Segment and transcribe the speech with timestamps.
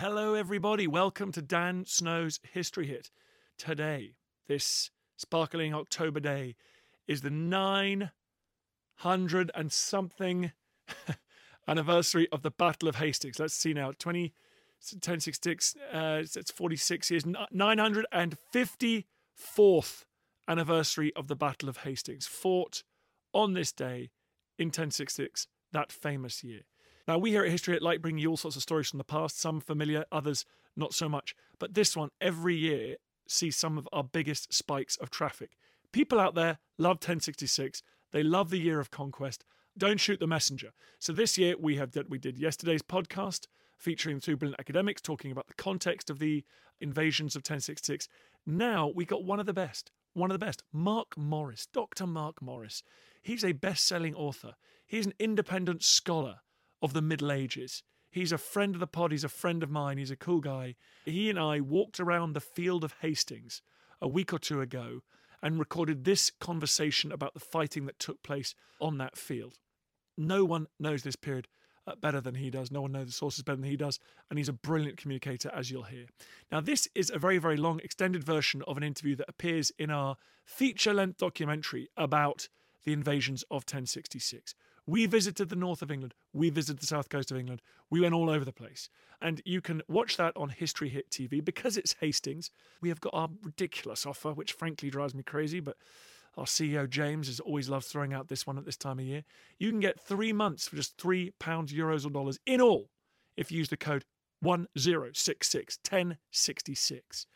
[0.00, 0.86] Hello, everybody.
[0.86, 3.10] Welcome to Dan Snow's History Hit.
[3.58, 4.14] Today,
[4.48, 6.56] this sparkling October day,
[7.06, 8.10] is the 900
[9.54, 10.52] and something
[11.68, 13.38] anniversary of the Battle of Hastings.
[13.38, 14.32] Let's see now 20,
[14.90, 20.04] 1066, uh, it's 46 years, 954th
[20.48, 22.84] anniversary of the Battle of Hastings, fought
[23.34, 24.08] on this day
[24.58, 26.62] in 1066, that famous year.
[27.10, 29.02] Now, we here at History Hit Light bringing you all sorts of stories from the
[29.02, 30.44] past, some familiar, others
[30.76, 31.34] not so much.
[31.58, 35.56] But this one, every year, sees some of our biggest spikes of traffic.
[35.90, 37.82] People out there love 1066.
[38.12, 39.44] They love the year of conquest.
[39.76, 40.70] Don't shoot the messenger.
[41.00, 45.48] So this year we have we did yesterday's podcast featuring two brilliant academics talking about
[45.48, 46.44] the context of the
[46.80, 48.06] invasions of 1066.
[48.46, 52.06] Now we got one of the best, one of the best, Marc Morris, Dr.
[52.06, 52.84] Marc Morris.
[53.20, 54.54] He's a best-selling author.
[54.86, 56.36] He's an independent scholar
[56.82, 57.82] of the Middle Ages.
[58.10, 59.12] He's a friend of the pod.
[59.12, 59.98] He's a friend of mine.
[59.98, 60.74] He's a cool guy.
[61.04, 63.62] He and I walked around the field of Hastings
[64.00, 65.02] a week or two ago
[65.42, 69.58] and recorded this conversation about the fighting that took place on that field.
[70.18, 71.48] No one knows this period
[71.86, 72.70] uh, better than he does.
[72.70, 73.98] No one knows the sources better than he does.
[74.28, 76.06] And he's a brilliant communicator, as you'll hear.
[76.50, 79.90] Now, this is a very, very long, extended version of an interview that appears in
[79.90, 82.48] our feature length documentary about
[82.84, 84.54] the invasions of 1066.
[84.90, 86.14] We visited the north of England.
[86.32, 87.62] We visited the south coast of England.
[87.90, 88.88] We went all over the place.
[89.22, 92.50] And you can watch that on History Hit TV because it's Hastings.
[92.80, 95.76] We have got our ridiculous offer, which frankly drives me crazy, but
[96.36, 99.22] our CEO James has always loved throwing out this one at this time of year.
[99.60, 102.90] You can get three months for just three pounds, euros, or dollars in all
[103.36, 104.04] if you use the code
[104.40, 107.26] 1066 1066.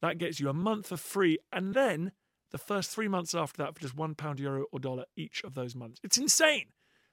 [0.00, 2.12] That gets you a month for free, and then
[2.52, 5.54] the first three months after that for just one pound, euro, or dollar each of
[5.54, 5.98] those months.
[6.04, 6.66] It's insane.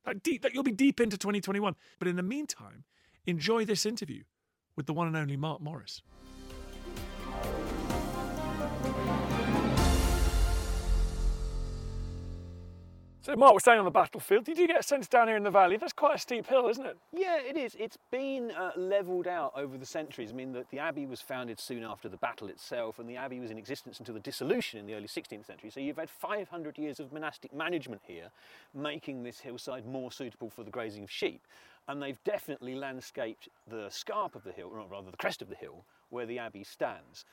[0.07, 1.75] That deep, that you'll be deep into 2021.
[1.99, 2.85] But in the meantime,
[3.25, 4.23] enjoy this interview
[4.77, 6.01] with the one and only Marc Morris.
[13.27, 14.45] So, Marc, we're staying on the battlefield.
[14.45, 15.75] Did you get a sense down here in the valley?
[15.75, 16.97] That's quite a steep hill, isn't it?
[17.11, 17.75] Yeah, it is.
[17.77, 20.31] It's been uh, levelled out over the centuries.
[20.31, 23.41] I mean, the, the abbey was founded soon after the battle itself, and the abbey
[23.41, 25.69] was in existence until the dissolution in the early 16th century.
[25.69, 28.29] So you've had 500 years of monastic management here,
[28.73, 31.45] making this hillside more suitable for the grazing of sheep.
[31.89, 35.55] And they've definitely landscaped the scarp of the hill, or rather the crest of the
[35.55, 37.25] hill, where the abbey stands.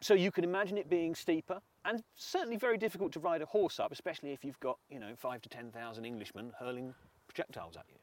[0.00, 3.78] So you can imagine it being steeper and certainly very difficult to ride a horse
[3.80, 6.94] up, especially if you've got, you know, five to 10,000 Englishmen hurling
[7.28, 7.96] projectiles at you.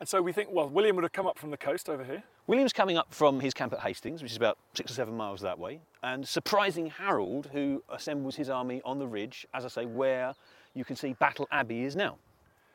[0.00, 2.24] And so we think, well, William would have come up from the coast over here.
[2.48, 5.40] William's coming up from his camp at Hastings, which is about six or seven miles
[5.42, 9.86] that way, and surprising Harold, who assembles his army on the ridge, as I say,
[9.86, 10.34] where
[10.74, 12.18] you can see Battle Abbey is now.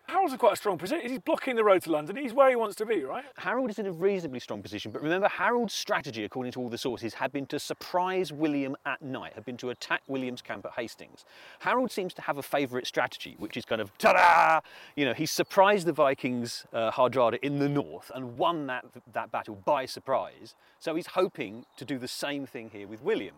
[0.08, 1.10] Harold's in quite a strong position.
[1.10, 2.16] He's blocking the road to London.
[2.16, 3.26] He's where he wants to be, right?
[3.36, 6.78] Harold is in a reasonably strong position, but remember, Harold's strategy, according to all the
[6.78, 10.72] sources, had been to surprise William at night, had been to attack William's camp at
[10.74, 11.26] Hastings.
[11.60, 14.62] Harold seems to have a favourite strategy, which is kind of ta-da!
[14.96, 19.32] You know, he surprised the Vikings, uh, Hardrada, in the north and won that, that
[19.32, 20.56] battle by surprise.
[20.80, 23.36] So he's hoping to do the same thing here with William.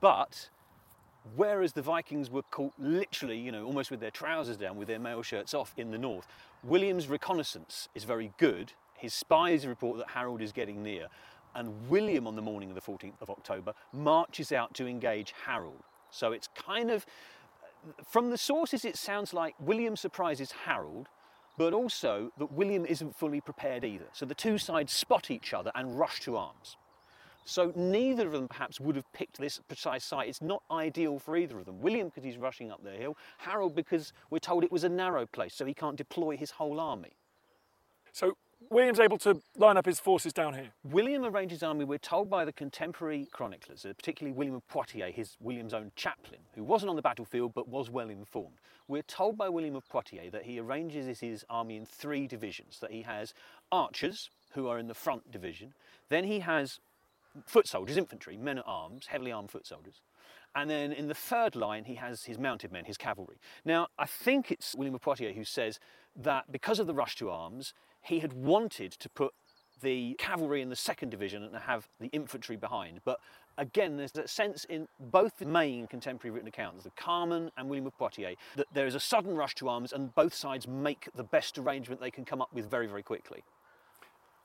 [0.00, 0.50] But
[1.36, 4.98] Whereas the Vikings were caught literally, you know, almost with their trousers down, with their
[4.98, 6.26] mail shirts off in the north,
[6.64, 8.72] William's reconnaissance is very good.
[8.96, 11.06] His spies report that Harold is getting near,
[11.54, 15.82] and William, on the morning of the 14th of October, marches out to engage Harold.
[16.10, 17.06] So it's kind of,
[18.04, 21.08] from the sources, it sounds like William surprises Harold,
[21.56, 24.06] but also that William isn't fully prepared either.
[24.12, 26.76] So the two sides spot each other and rush to arms.
[27.44, 30.28] So neither of them perhaps would have picked this precise site.
[30.28, 31.80] It's not ideal for either of them.
[31.80, 35.26] William because he's rushing up the hill, Harold because we're told it was a narrow
[35.26, 37.16] place, so he can't deploy his whole army.
[38.12, 38.36] So
[38.70, 40.72] William's able to line up his forces down here.
[40.84, 45.14] William arranged his army, we're told by the contemporary chroniclers, uh, particularly William of Poitiers,
[45.14, 48.56] his William's own chaplain, who wasn't on the battlefield but was well informed.
[48.88, 52.92] We're told by William of Poitiers that he arranges his army in three divisions, that
[52.92, 53.34] he has
[53.70, 55.74] archers, who are in the front division,
[56.08, 56.78] then he has
[57.46, 60.00] foot soldiers, infantry, men at arms, heavily armed foot soldiers.
[60.54, 63.38] And then in the third line, he has his mounted men, his cavalry.
[63.64, 65.80] Now, I think it's William of Poitiers who says
[66.14, 69.32] that because of the rush to arms, he had wanted to put
[69.80, 73.00] the cavalry in the second division and have the infantry behind.
[73.04, 73.18] But
[73.58, 77.86] again, there's a sense in both the main contemporary written accounts, the Carmen and William
[77.86, 81.24] of Poitiers, that there is a sudden rush to arms and both sides make the
[81.24, 83.42] best arrangement they can come up with very, very quickly.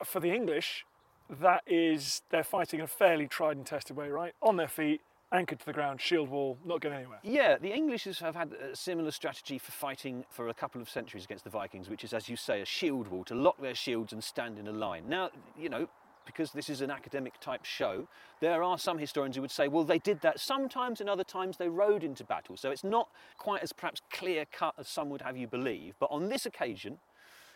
[0.04, 0.84] For the English,
[1.28, 4.34] that is, they're fighting in a fairly tried and tested way, right?
[4.42, 7.18] On their feet, anchored to the ground, shield wall, not going anywhere.
[7.22, 11.24] Yeah, the English have had a similar strategy for fighting for a couple of centuries
[11.24, 14.12] against the Vikings, which is, as you say, a shield wall to lock their shields
[14.12, 15.04] and stand in a line.
[15.08, 15.88] Now, you know,
[16.24, 18.06] because this is an academic type show,
[18.40, 21.56] there are some historians who would say, well, they did that sometimes and other times
[21.56, 22.56] they rode into battle.
[22.56, 23.08] So it's not
[23.38, 25.94] quite as perhaps clear cut as some would have you believe.
[25.98, 26.98] But on this occasion,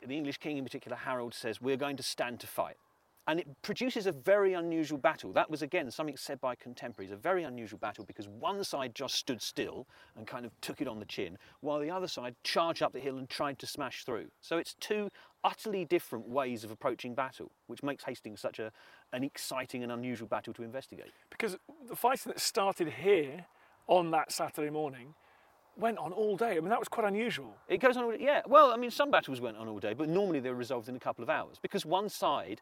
[0.06, 2.76] the English king in particular, Harold, says, we're going to stand to fight.
[3.28, 5.32] And it produces a very unusual battle.
[5.32, 9.14] That was, again, something said by contemporaries, a very unusual battle because one side just
[9.14, 9.86] stood still
[10.16, 12.98] and kind of took it on the chin, while the other side charged up the
[12.98, 14.26] hill and tried to smash through.
[14.40, 15.08] So it's two
[15.44, 18.72] utterly different ways of approaching battle, which makes Hastings such a,
[19.12, 21.12] an exciting and unusual battle to investigate.
[21.30, 21.56] Because
[21.88, 23.46] the fighting that started here
[23.86, 25.14] on that Saturday morning
[25.76, 26.56] went on all day.
[26.56, 27.54] I mean, that was quite unusual.
[27.68, 28.42] It goes on, yeah.
[28.46, 31.00] Well, I mean, some battles went on all day, but normally they're resolved in a
[31.00, 32.60] couple of hours because one side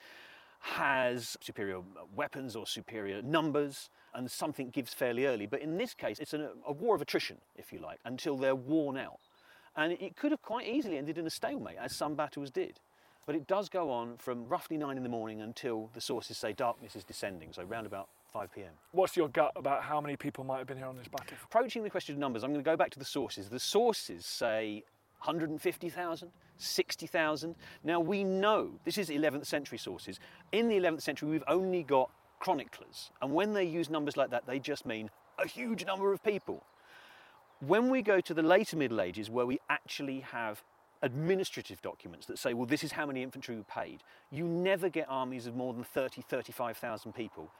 [0.60, 5.46] has superior uh, weapons or superior numbers and something gives fairly early.
[5.46, 8.54] But in this case, it's a, a war of attrition, if you like, until they're
[8.54, 9.20] worn out.
[9.76, 12.80] And it could have quite easily ended in a stalemate, as some battles did.
[13.24, 16.52] But it does go on from roughly nine in the morning until the sources say
[16.52, 18.70] darkness is descending, so round about 5 pm.
[18.92, 21.36] What's your gut about how many people might have been here on this battle?
[21.44, 23.48] Approaching the question of numbers, I'm going to go back to the sources.
[23.48, 24.84] The sources say
[25.20, 27.54] 150,000, 60,000.
[27.84, 30.18] Now we know, this is 11th century sources,
[30.52, 34.46] in the 11th century we've only got chroniclers, and when they use numbers like that,
[34.46, 36.64] they just mean a huge number of people.
[37.60, 40.62] When we go to the later Middle Ages, where we actually have
[41.02, 45.06] administrative documents that say, well, this is how many infantry we paid, you never get
[45.08, 47.50] armies of more than 30, 35,000 people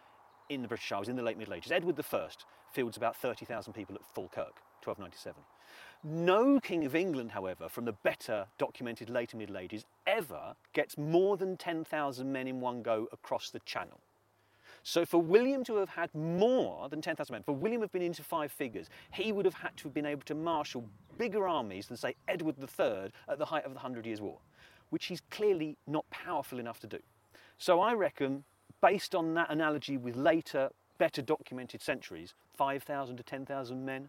[0.48, 1.72] in the British Isles in the late Middle Ages.
[1.72, 2.28] Edward I
[2.72, 5.42] fields about 30,000 people at Falkirk, 1297.
[6.02, 11.36] No King of England, however, from the better documented later Middle Ages, ever gets more
[11.36, 14.00] than 10,000 men in one go across the Channel.
[14.82, 18.00] So for William to have had more than 10,000 men, for William to have been
[18.00, 20.88] into five figures, he would have had to have been able to marshal
[21.18, 24.38] bigger armies than, say, Edward III at the height of the Hundred Years' War,
[24.88, 26.98] which he's clearly not powerful enough to do.
[27.58, 28.44] So I reckon,
[28.80, 34.08] based on that analogy with later, better documented centuries, 5,000 to 10,000 men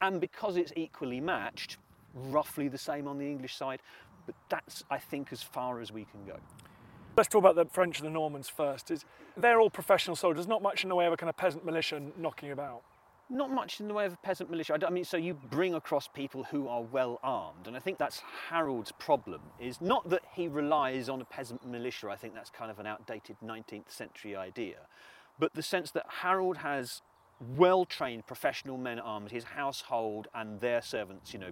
[0.00, 1.78] and because it's equally matched,
[2.14, 3.80] roughly the same on the English side.
[4.26, 6.36] But that's, I think, as far as we can go.
[7.16, 8.90] Let's talk about the French and the Normans first.
[8.90, 9.04] Is
[9.36, 12.00] they're all professional soldiers, not much in the way of a kind of peasant militia
[12.16, 12.82] knocking about.
[13.30, 14.78] Not much in the way of a peasant militia.
[14.86, 18.22] I mean, so you bring across people who are well armed, and I think that's
[18.48, 19.40] Harold's problem.
[19.58, 22.08] Is not that he relies on a peasant militia.
[22.08, 24.76] I think that's kind of an outdated 19th century idea,
[25.38, 27.02] but the sense that Harold has
[27.56, 31.50] well trained professional men arms, his household and their servants, you know,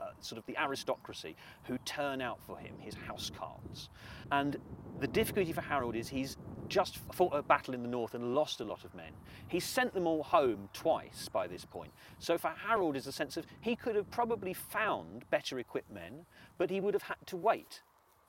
[0.00, 3.88] uh, sort of the aristocracy who turn out for him, his housecarls.
[4.30, 4.56] And
[5.00, 6.36] the difficulty for Harold is he's
[6.68, 9.12] just fought a battle in the north and lost a lot of men.
[9.48, 11.92] He's sent them all home twice by this point.
[12.18, 16.26] So for Harold is a sense of he could have probably found better equipped men,
[16.58, 17.82] but he would have had to wait.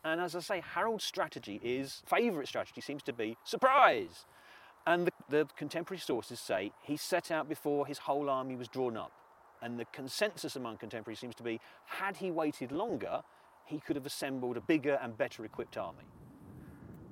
[0.04, 4.26] And as I say, Harold's strategy is, favourite strategy seems to be surprise.
[4.88, 8.96] And the, the, contemporary sources say he set out before his whole army was drawn
[8.96, 9.12] up.
[9.62, 13.22] And the consensus among contemporaries seems to be had he waited longer,
[13.66, 16.04] he could have assembled a bigger and better equipped army.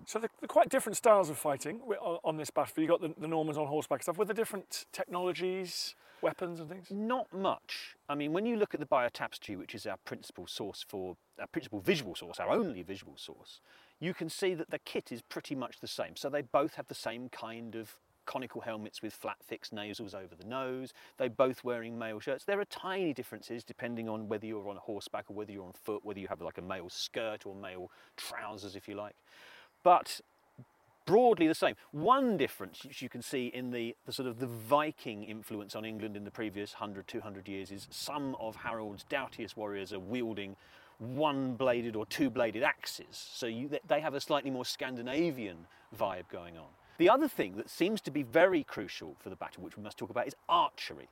[0.06, 1.80] So they're, quite different styles of fighting
[2.24, 2.90] on this battlefield.
[2.90, 4.18] You've got the, the Normans on horseback stuff.
[4.18, 6.88] With the different technologies, weapons and things?
[6.90, 7.96] Not much.
[8.10, 11.16] I mean, when you look at the Bayeux Tapestry, which is our principal source for,
[11.40, 13.62] our principal visual source, our only visual source,
[14.04, 16.16] you can see that the kit is pretty much the same.
[16.16, 17.96] So they both have the same kind of
[18.26, 20.94] conical helmets with flat fixed nasals over the nose.
[21.18, 22.44] They're both wearing mail shirts.
[22.44, 25.74] There are tiny differences depending on whether you're on a horseback or whether you're on
[25.74, 29.16] foot, whether you have like a male skirt or male trousers, if you like.
[29.84, 30.20] But
[31.06, 31.76] broadly the same.
[31.92, 35.86] One difference which you can see in the, the, sort of the Viking influence on
[35.86, 40.56] England in the previous 100, 200 years is some of Harold's doughtiest warriors are wielding
[41.04, 43.06] one bladed or two bladed axes.
[43.12, 45.68] So you, they have a slightly more Scandinavian
[45.98, 46.68] vibe going on.
[46.98, 49.98] The other thing that seems to be very crucial for the battle, which we must
[49.98, 51.10] talk about, is archery,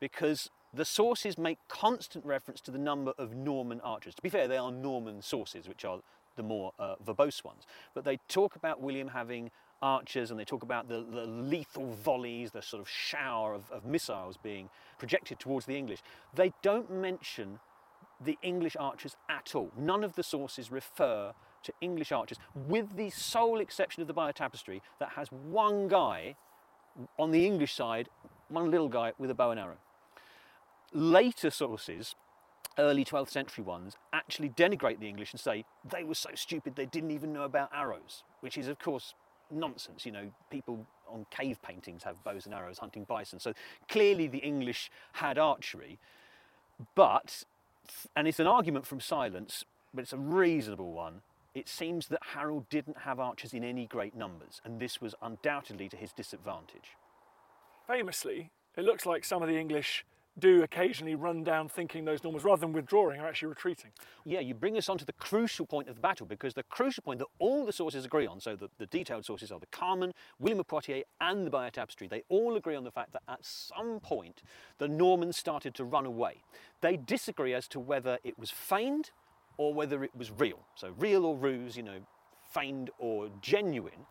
[0.00, 4.14] because the sources make constant reference to the number of Norman archers.
[4.14, 6.00] To be fair, they are Norman sources, which are
[6.36, 7.64] the more uh, verbose ones.
[7.94, 9.50] But they talk about William having
[9.82, 13.84] archers and they talk about the, the lethal volleys, the sort of shower of, of
[13.84, 16.00] missiles being projected towards the English.
[16.34, 17.58] They don't mention
[18.20, 19.70] the English archers at all.
[19.76, 24.32] None of the sources refer to English archers, with the sole exception of the Bayeux
[24.32, 26.36] Tapestry that has one guy
[27.18, 28.08] on the English side,
[28.48, 29.78] one little guy with a bow and arrow.
[30.92, 32.14] Later sources,
[32.78, 36.86] early 12th century ones, actually denigrate the English and say they were so stupid they
[36.86, 39.14] didn't even know about arrows, which is, of course,
[39.50, 40.04] nonsense.
[40.04, 43.38] You know, people on cave paintings have bows and arrows hunting bison.
[43.38, 43.54] So
[43.88, 45.98] clearly the English had archery,
[46.94, 47.44] but,
[48.16, 51.22] and it's an argument from silence, but it's a reasonable one.
[51.54, 55.88] It seems that Harold didn't have archers in any great numbers, and this was undoubtedly
[55.88, 56.96] to his disadvantage.
[57.86, 60.04] Famously, it looks like some of the English
[60.38, 63.90] do occasionally run down thinking those Normans, rather than withdrawing, are actually retreating.
[64.24, 67.02] Yeah, you bring us on to the crucial point of the battle because the crucial
[67.02, 70.12] point that all the sources agree on, so the, the detailed sources are the Carmen,
[70.40, 73.44] William of Poitiers, and the Bayeux Tapestry, they all agree on the fact that at
[73.44, 74.42] some point
[74.78, 76.42] the Normans started to run away.
[76.80, 79.10] They disagree as to whether it was feigned
[79.56, 80.58] or whether it was real.
[80.74, 82.00] So, real or ruse, you know,
[82.50, 84.06] feigned or genuine.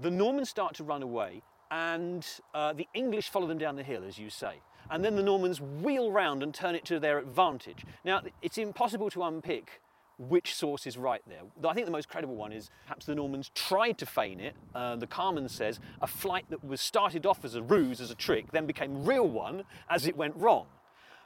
[0.00, 4.02] The Normans start to run away, and uh, the English follow them down the hill,
[4.04, 4.60] as you say
[4.90, 7.84] and then the Normans wheel round and turn it to their advantage.
[8.04, 9.80] Now, it's impossible to unpick
[10.18, 11.40] which source is right there.
[11.68, 14.54] I think the most credible one is perhaps the Normans tried to feign it.
[14.74, 18.14] Uh, the Carmen says a flight that was started off as a ruse, as a
[18.14, 20.66] trick, then became real one as it went wrong.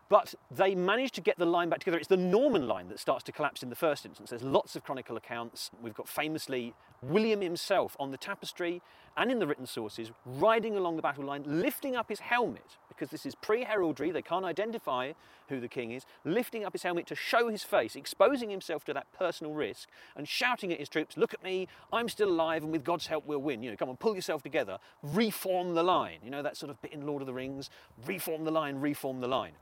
[0.08, 1.96] But they managed to get the line back together.
[1.96, 4.30] It's the Norman line that starts to collapse in the first instance.
[4.30, 5.70] There's lots of chronicle accounts.
[5.82, 8.82] We've got famously William himself on the tapestry
[9.16, 13.10] and in the written sources riding along the battle line, lifting up his helmet, because
[13.10, 15.12] this is pre heraldry, they can't identify
[15.48, 18.94] who the king is, lifting up his helmet to show his face, exposing himself to
[18.94, 22.72] that personal risk, and shouting at his troops, Look at me, I'm still alive, and
[22.72, 23.62] with God's help, we'll win.
[23.62, 26.18] You know, come on, pull yourself together, reform the line.
[26.22, 27.70] You know, that sort of bit in Lord of the Rings
[28.06, 29.52] reform the line, reform the line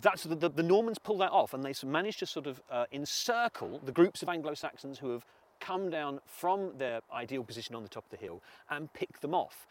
[0.00, 2.86] that's the, the, the, Normans pull that off and they manage to sort of uh,
[2.92, 5.26] encircle the groups of Anglo Saxons who have
[5.62, 9.34] come down from their ideal position on the top of the hill and pick them
[9.34, 9.66] off.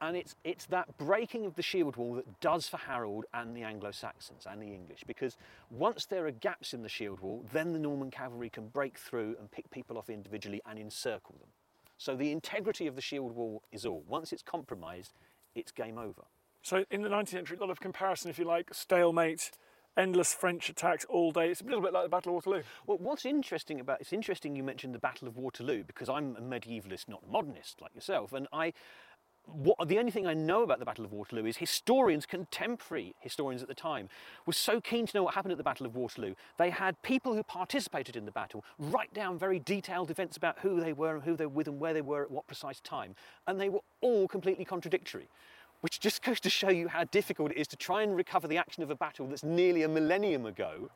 [0.00, 3.62] And it's, it's that breaking of the shield wall that does for Harold and the
[3.62, 5.38] Anglo Saxons and the English, because
[5.70, 9.36] once there are gaps in the shield wall, then the Norman cavalry can break through
[9.40, 11.48] and pick people off individually and encircle them.
[11.96, 14.04] So the integrity of the shield wall is all.
[14.06, 15.12] Once it's compromised,
[15.54, 16.24] it's game over.
[16.60, 19.50] So in the 19th century, a lot of comparison, if you like, stalemate
[19.96, 21.50] endless French attacks all day.
[21.50, 22.64] It's a little bit like the Battle of Waterloo.
[22.86, 26.40] Well, what's interesting about it's interesting you mentioned the Battle of Waterloo because I'm a
[26.40, 28.72] medievalist, not a modernist like yourself, and I.
[29.46, 33.62] What, the only thing I know about the Battle of Waterloo is historians, contemporary historians
[33.62, 34.08] at the time,
[34.44, 36.34] were so keen to know what happened at the Battle of Waterloo.
[36.58, 40.80] They had people who participated in the battle write down very detailed events about who
[40.80, 43.14] they were and who they were with and where they were at what precise time,
[43.46, 45.28] and they were all completely contradictory
[45.82, 48.56] which just goes to show you how difficult it is to try and recover the
[48.56, 50.90] action of a battle that's nearly a millennium ago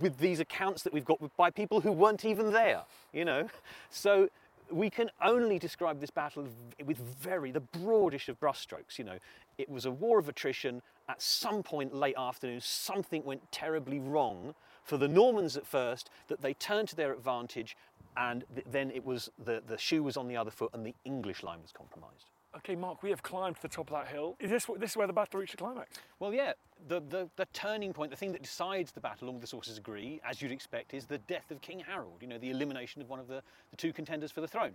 [0.00, 2.82] with these accounts that we've got by people who weren't even there,
[3.12, 3.48] you know?
[3.90, 4.28] So
[4.70, 6.46] we can only describe this battle
[6.84, 9.18] with very, the broadest of brushstrokes, you know.
[9.58, 10.82] It was a war of attrition.
[11.08, 16.40] At some point late afternoon, something went terribly wrong for the Normans at first, that
[16.40, 17.76] they turned to their advantage,
[18.16, 20.94] and th- then it was the, the shoe was on the other foot and the
[21.04, 22.29] English line was compromised.
[22.56, 24.36] Okay, Marc, we have climbed to the top of that hill.
[24.40, 25.98] Is this, this is where the battle reached the climax?
[26.18, 26.52] Well, yeah.
[26.88, 30.20] The, the, the turning point, the thing that decides the battle, all the sources agree,
[30.28, 33.20] as you'd expect, is the death of King Harold, you know, the elimination of one
[33.20, 34.72] of the, the two contenders for the throne.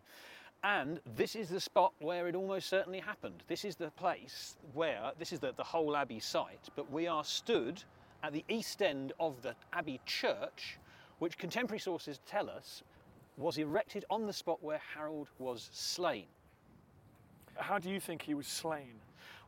[0.64, 3.44] And this is the spot where it almost certainly happened.
[3.48, 7.24] This is the place where, this is the, the whole Abbey site, but we are
[7.24, 7.84] stood
[8.24, 10.78] at the east end of the Abbey church,
[11.20, 12.84] which contemporary sources tell us
[13.38, 16.26] was erected on the spot where Harold was slain.
[17.58, 18.96] How do you think he was slain?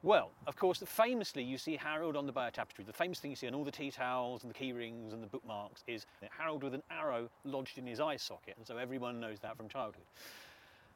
[0.04, 2.84] Well, of course, famously you see Harold on the Bayeux Tapestry.
[2.84, 5.24] The famous thing you see on all the tea towels and the key rings and
[5.24, 6.06] the bookmarks is
[6.38, 9.68] Harold with an arrow lodged in his eye socket, and so everyone knows that from
[9.68, 10.06] childhood.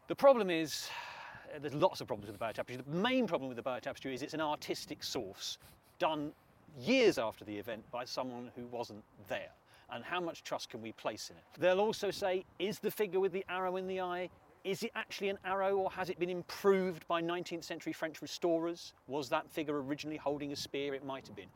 [0.08, 0.88] The problem is,
[1.62, 2.78] there's lots of problems with the Bayeux Tapestry.
[2.78, 5.58] The main problem with the Bayeux Tapestry is it's an artistic source
[5.98, 6.32] done
[6.80, 9.52] years after the event by someone who wasn't there.
[9.92, 11.44] And how much trust can we place in it?
[11.60, 14.30] They'll also say, is the figure with the arrow in the eye
[14.64, 18.94] is it actually an arrow or has it been improved by 19th century French restorers?
[19.08, 20.94] Was that figure originally holding a spear?
[20.94, 21.50] It might have been.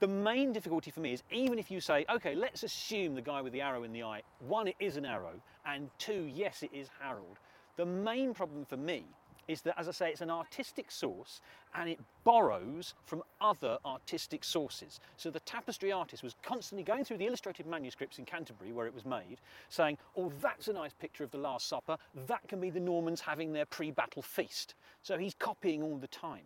[0.00, 3.40] The main difficulty for me is even if you say, okay, let's assume the guy
[3.42, 5.34] with the arrow in the eye, one, it is an arrow,
[5.66, 7.38] and two, yes, it is Harold.
[7.76, 9.04] The main problem for me
[9.48, 11.40] is that, as I say, it's an artistic source
[11.74, 15.00] and it borrows from other artistic sources.
[15.16, 18.94] So the tapestry artist was constantly going through the illustrated manuscripts in Canterbury where it
[18.94, 19.38] was made,
[19.70, 21.96] saying, oh, that's a nice picture of the Last Supper.
[22.26, 24.74] That can be the Normans having their pre battle feast.
[25.02, 26.44] So he's copying all the time.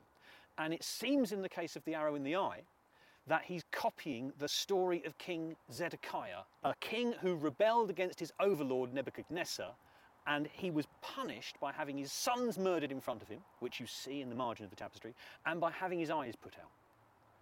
[0.59, 2.63] And it seems in the case of the arrow in the eye
[3.27, 8.93] that he's copying the story of King Zedekiah, a king who rebelled against his overlord
[8.93, 9.73] Nebuchadnezzar
[10.27, 13.87] and he was punished by having his sons murdered in front of him, which you
[13.87, 15.15] see in the margin of the tapestry,
[15.47, 16.71] and by having his eyes put out.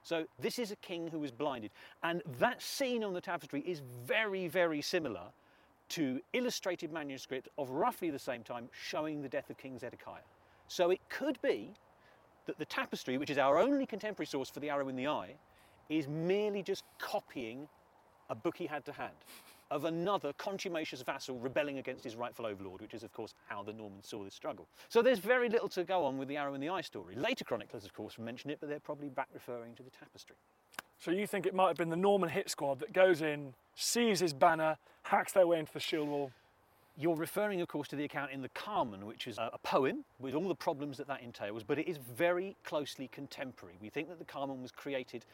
[0.03, 1.71] So this is a king who was blinded.
[2.03, 5.25] And that scene on the tapestry is very, very similar
[5.91, 10.23] to illustrated manuscript of roughly the same time showing the death of King Zedekiah.
[10.69, 11.75] So it could be
[12.47, 15.35] that the tapestry, which is our only contemporary source for the arrow in the eye,
[15.89, 17.69] is merely just copying
[18.31, 19.15] a book he had to hand
[19.71, 23.73] of another contumacious vassal rebelling against his rightful overlord, which is, of course, how the
[23.73, 24.67] Normans saw this struggle.
[24.89, 27.15] So there's very little to go on with the arrow in the eye story.
[27.15, 30.37] Later chroniclers, of course, mention it, but they're probably back referring to the tapestry.
[30.99, 34.21] So you think it might have been the Norman hit squad that goes in, sees
[34.21, 36.31] his banner, hacks their way into the shield wall?
[36.99, 40.35] You're referring, of course, to the account in the Carmen, which is a poem with
[40.35, 43.77] all the problems that that entails, but it is very closely contemporary.
[43.81, 45.25] We think that the Carmen was created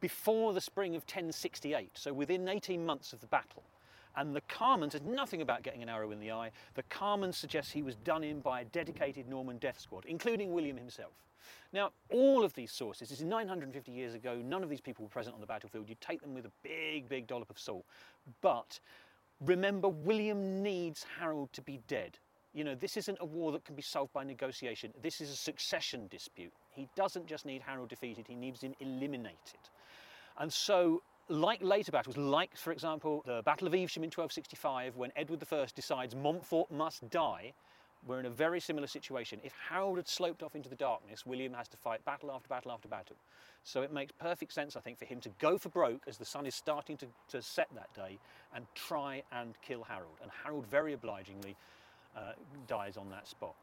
[0.00, 3.62] before the spring of 1068, so within 18 months of the battle.
[4.16, 6.50] And the Carmen says nothing about getting an arrow in the eye.
[6.74, 10.76] The Carmen suggests he was done in by a dedicated Norman death squad, including William
[10.76, 11.12] himself.
[11.72, 15.10] Now, all of these sources, this is 950 years ago, none of these people were
[15.10, 15.88] present on the battlefield.
[15.88, 17.84] You take them with a big, big dollop of salt.
[18.40, 18.80] But
[19.40, 22.18] remember, William needs Harold to be dead.
[22.52, 24.92] You know, this isn't a war that can be solved by negotiation.
[25.00, 26.52] This is a succession dispute.
[26.70, 29.60] He doesn't just need Harold defeated, he needs him eliminated.
[30.38, 35.12] And so like later battles, like, for example, the Battle of Evesham in 1265, when
[35.16, 37.52] Edward I decides Montfort must die,
[38.06, 39.40] we're in a very similar situation.
[39.44, 42.72] If Harold had sloped off into the darkness, William has to fight battle after battle
[42.72, 43.16] after battle.
[43.62, 46.24] So it makes perfect sense, I think, for him to go for broke as the
[46.24, 48.18] sun is starting to, to set that day
[48.54, 50.16] and try and kill Harold.
[50.22, 51.56] And Harold very obligingly
[52.16, 52.32] uh,
[52.66, 53.54] dies on that spot.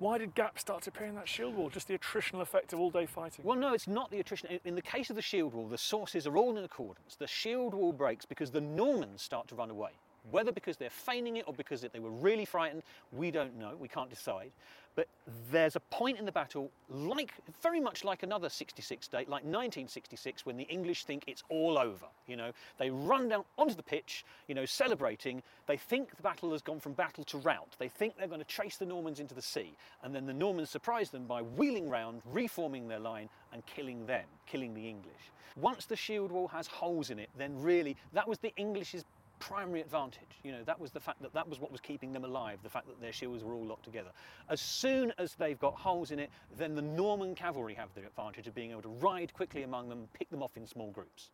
[0.00, 1.68] Why did gaps start to appear in that shield wall?
[1.68, 3.44] Just the attritional effect of all day fighting?
[3.44, 4.58] Well, no, it's not the attrition.
[4.64, 7.16] In the case of the shield wall, the sources are all in accordance.
[7.16, 9.90] The shield wall breaks because the Normans start to run away.
[10.30, 13.88] Whether because they're feigning it or because they were really frightened, we don't know, we
[13.88, 14.52] can't decide.
[14.96, 15.08] But
[15.50, 20.44] there's a point in the battle, like very much like another 66 date, like 1966,
[20.44, 22.06] when the English think it's all over.
[22.26, 25.42] You know, they run down onto the pitch, you know, celebrating.
[25.66, 27.76] They think the battle has gone from battle to rout.
[27.78, 30.70] They think they're going to chase the Normans into the sea, and then the Normans
[30.70, 35.30] surprise them by wheeling round, reforming their line, and killing them, killing the English.
[35.56, 39.04] Once the shield wall has holes in it, then really that was the English's
[39.40, 40.38] primary advantage.
[40.44, 42.70] You know, that was the fact that that was what was keeping them alive, the
[42.70, 44.10] fact that their shields were all locked together.
[44.48, 48.46] As soon as they've got holes in it, then the Norman cavalry have the advantage
[48.46, 51.30] of being able to ride quickly among them, pick them off in small groups.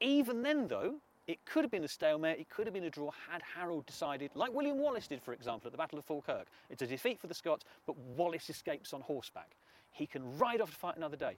[0.00, 3.10] Even then, though, it could have been a stalemate, it could have been a draw
[3.30, 6.46] had Harold decided, like William Wallace did, for example, at the Battle of Falkirk.
[6.70, 9.56] It's a defeat for the Scots, but Wallace escapes on horseback.
[9.90, 11.36] He can ride off to fight another day.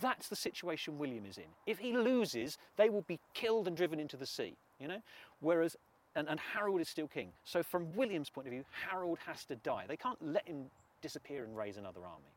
[0.00, 1.44] That's the situation William is in.
[1.66, 5.00] If he loses, they will be killed and driven into the sea you know?
[5.40, 5.76] Whereas,
[6.14, 7.32] and, and Harold is still king.
[7.44, 9.84] So from William's point of view, Harold has to die.
[9.88, 10.66] They can't let him
[11.02, 12.32] disappear and raise another army.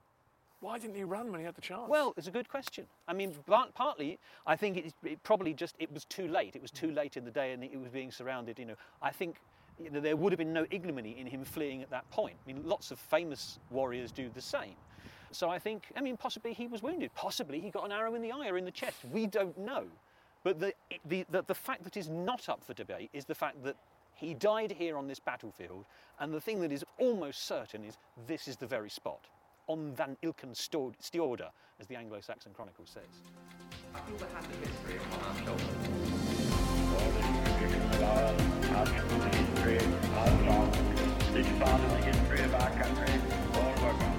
[0.61, 1.87] Why didn't he run when he had the chance?
[1.87, 2.85] Well, it's a good question.
[3.07, 3.33] I mean,
[3.75, 6.55] partly, I think it, it, probably just it was too late.
[6.55, 8.59] It was too late in the day, and it was being surrounded.
[8.59, 9.37] You know, I think
[9.81, 12.35] you know, there would have been no ignominy in him fleeing at that point.
[12.43, 14.75] I mean, lots of famous warriors do the same.
[15.31, 17.13] So I think, I mean, possibly he was wounded.
[17.15, 18.97] Possibly he got an arrow in the eye or in the chest.
[19.11, 19.85] We don't know.
[20.43, 20.73] But the,
[21.05, 23.75] the, the, the fact that is not up for debate is the fact that
[24.15, 25.85] he died here on this battlefield,
[26.19, 27.97] and the thing that is almost certain is
[28.27, 29.27] this is the very spot,
[29.67, 31.49] on Van Ilken Stjorda,
[31.79, 33.03] as the Anglo-Saxon Chronicle says.
[33.93, 36.09] I feel the history on our shoulders.
[41.89, 44.18] the history of our country.